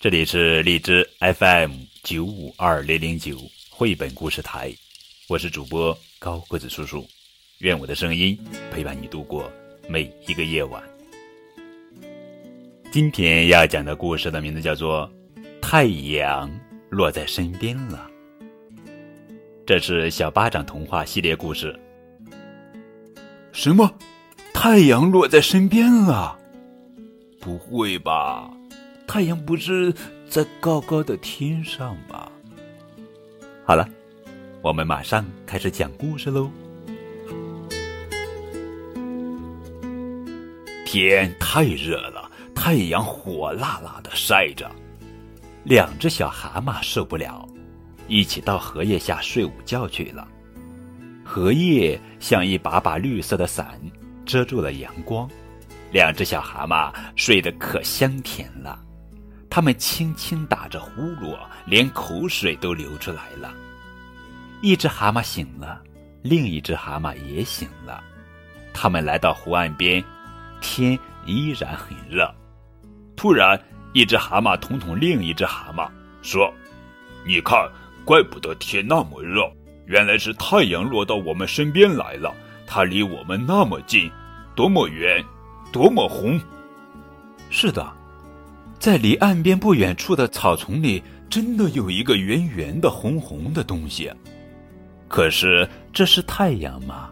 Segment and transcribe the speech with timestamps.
[0.00, 3.36] 这里是荔枝 FM 九五二零零九
[3.68, 4.74] 绘本故事台，
[5.28, 7.06] 我是主播高个子叔叔，
[7.58, 8.34] 愿我的声音
[8.70, 9.52] 陪伴你度过
[9.90, 10.82] 每一个夜晚。
[12.90, 15.06] 今天要讲的故事的名字叫做
[15.60, 16.50] 《太阳
[16.88, 18.10] 落在身边了》，
[19.66, 21.78] 这是小巴掌童话系列故事。
[23.52, 23.94] 什么？
[24.54, 26.38] 太阳落在身边了？
[27.38, 28.50] 不会吧？
[29.12, 29.92] 太阳不是
[30.28, 32.30] 在高高的天上吗？
[33.64, 33.84] 好了，
[34.62, 36.48] 我们马上开始讲故事喽。
[40.86, 44.70] 天太热了，太阳火辣辣的晒着，
[45.64, 47.44] 两只小蛤蟆受不了，
[48.06, 50.28] 一起到荷叶下睡午觉去了。
[51.24, 53.76] 荷叶像一把把绿色的伞，
[54.24, 55.28] 遮住了阳光，
[55.90, 58.80] 两只小蛤蟆睡得可香甜了。
[59.50, 63.52] 他们轻轻打着呼噜，连口水都流出来了。
[64.62, 65.82] 一只蛤蟆醒了，
[66.22, 68.00] 另一只蛤蟆也醒了。
[68.72, 70.02] 他们来到湖岸边，
[70.60, 72.32] 天依然很热。
[73.16, 73.60] 突然，
[73.92, 75.90] 一只蛤蟆捅捅另一只蛤蟆，
[76.22, 76.52] 说
[77.26, 77.68] ：“你看，
[78.04, 79.50] 怪不得天那么热，
[79.86, 82.32] 原来是太阳落到我们身边来了。
[82.66, 84.08] 它离我们那么近，
[84.54, 85.24] 多么圆，
[85.72, 86.40] 多么红。”
[87.50, 87.99] 是的。
[88.80, 94.10] 在离岸边不远处的草丛里，真的有一个圆圆的、红红的东西。
[95.06, 97.10] 可是这是太阳吗？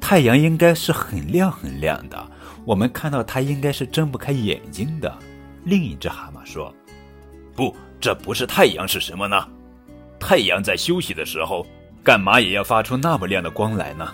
[0.00, 2.30] 太阳应该是很亮很亮的，
[2.64, 5.16] 我们看到它应该是睁不开眼睛的。
[5.62, 6.74] 另一只蛤蟆说
[7.54, 9.48] ：“不，这不是太阳，是什么呢？
[10.18, 11.64] 太阳在休息的时候，
[12.02, 14.12] 干嘛也要发出那么亮的光来呢？”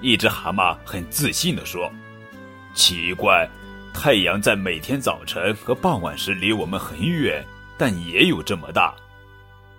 [0.00, 1.90] 一只蛤蟆很自信地说
[2.72, 3.50] ：“奇怪。”
[3.92, 7.44] 太阳在每天早晨和傍晚时离我们很远，
[7.76, 8.94] 但也有这么大。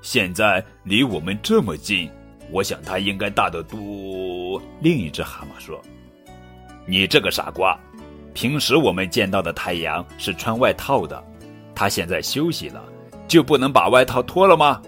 [0.01, 2.11] 现在离我们这么近，
[2.51, 4.61] 我想它应该大得多。
[4.79, 5.81] 另一只蛤蟆说
[6.85, 7.77] ：“你这个傻瓜，
[8.33, 11.23] 平时我们见到的太阳是穿外套的，
[11.73, 12.83] 它现在休息了，
[13.27, 14.81] 就不能把外套脱了吗？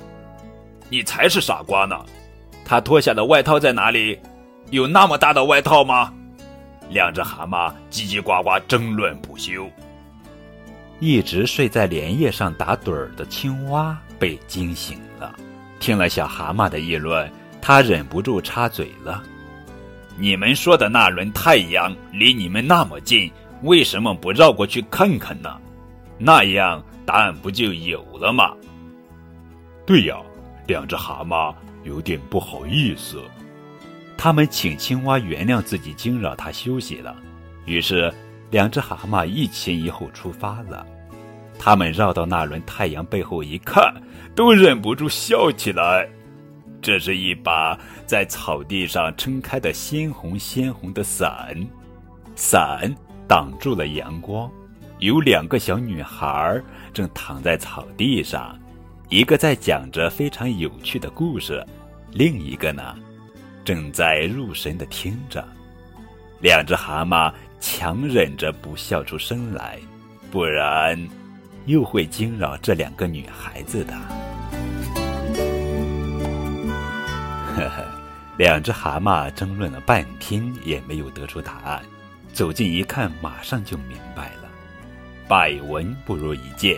[0.89, 1.95] 你才是傻瓜呢！
[2.63, 4.19] 它脱下的外套在哪里？
[4.69, 6.13] 有那么大的外套吗？”
[6.93, 9.69] 两只蛤蟆叽叽呱呱争论不休。
[10.99, 15.35] 一直睡在莲叶上打盹儿的青蛙被惊醒了，
[15.79, 17.29] 听了小蛤蟆的议论，
[17.61, 19.21] 他忍不住插嘴了
[20.17, 23.29] ：“你们说的那轮太阳离你们那么近，
[23.63, 25.59] 为什么不绕过去看看呢？
[26.17, 28.53] 那样答案不就有了吗？”
[29.85, 30.15] 对呀，
[30.67, 33.21] 两只蛤蟆有点不好意思。
[34.23, 37.13] 他们请青蛙原谅自己惊扰它休息了，
[37.65, 38.09] 于是
[38.51, 40.87] 两只蛤蟆一前一后出发了。
[41.59, 43.93] 他们绕到那轮太阳背后一看，
[44.33, 46.07] 都忍不住笑起来。
[46.81, 51.53] 这是一把在草地上撑开的鲜红鲜红的伞，
[52.33, 52.95] 伞
[53.27, 54.49] 挡住了阳光。
[54.99, 56.61] 有两个小女孩
[56.93, 58.57] 正躺在草地上，
[59.09, 61.61] 一个在讲着非常有趣的故事，
[62.13, 62.95] 另一个呢？
[63.63, 65.47] 正在入神的听着，
[66.41, 69.79] 两只蛤蟆强忍着不笑出声来，
[70.29, 70.99] 不然
[71.65, 73.93] 又会惊扰这两个女孩子的。
[77.55, 77.85] 呵呵，
[78.37, 81.81] 两只蛤蟆争论了半天，也没有得出答案。
[82.33, 84.49] 走近一看，马上就明白了。
[85.27, 86.77] 百闻不如一见，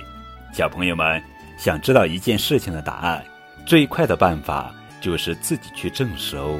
[0.53, 1.19] 小朋友们
[1.57, 3.25] 想知道一件事情的答案，
[3.65, 4.71] 最快的办法。
[5.05, 6.59] 就是自己去证实哦。